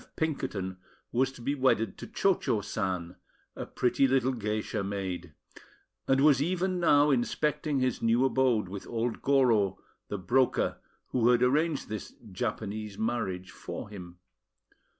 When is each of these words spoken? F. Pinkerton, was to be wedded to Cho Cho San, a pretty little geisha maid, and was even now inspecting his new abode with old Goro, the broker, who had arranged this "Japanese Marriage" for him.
F. 0.01 0.15
Pinkerton, 0.15 0.77
was 1.11 1.31
to 1.33 1.43
be 1.43 1.53
wedded 1.53 1.95
to 1.99 2.07
Cho 2.07 2.33
Cho 2.33 2.61
San, 2.61 3.17
a 3.55 3.67
pretty 3.67 4.07
little 4.07 4.31
geisha 4.33 4.83
maid, 4.83 5.35
and 6.07 6.21
was 6.21 6.41
even 6.41 6.79
now 6.79 7.11
inspecting 7.11 7.77
his 7.77 8.01
new 8.01 8.25
abode 8.25 8.67
with 8.67 8.87
old 8.87 9.21
Goro, 9.21 9.77
the 10.07 10.17
broker, 10.17 10.79
who 11.09 11.29
had 11.29 11.43
arranged 11.43 11.87
this 11.87 12.15
"Japanese 12.31 12.97
Marriage" 12.97 13.51
for 13.51 13.89
him. 13.89 14.17